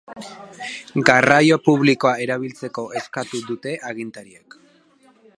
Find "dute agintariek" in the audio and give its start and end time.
3.53-4.57